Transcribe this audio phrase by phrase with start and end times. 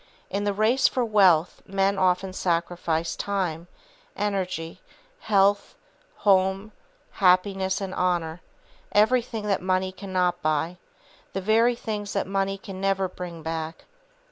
[0.31, 3.67] In the race for wealth men often sacrifice time,
[4.17, 4.81] energy,
[5.19, 5.75] health,
[6.15, 6.71] home,
[7.11, 8.41] happiness and honor,
[8.93, 10.77] everything that money cannot buy,
[11.33, 13.85] the very things that money can never bring back.